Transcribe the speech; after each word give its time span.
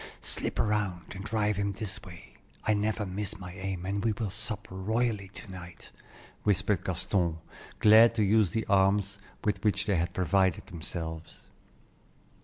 "Slip 0.23 0.57
around 0.57 1.11
and 1.13 1.23
drive 1.23 1.57
him 1.57 1.73
this 1.73 2.01
way. 2.01 2.33
I 2.63 2.73
never 2.73 3.05
miss 3.05 3.37
my 3.37 3.53
aim, 3.53 3.85
and 3.85 4.03
we 4.03 4.13
will 4.13 4.31
sup 4.31 4.67
royally 4.71 5.27
to 5.27 5.51
night," 5.51 5.91
whispered 6.41 6.83
Gaston, 6.83 7.37
glad 7.79 8.15
to 8.15 8.23
use 8.23 8.49
the 8.49 8.65
arms 8.65 9.19
with 9.43 9.63
which 9.63 9.85
they 9.85 9.97
had 9.97 10.11
provided 10.15 10.65
themselves. 10.65 11.41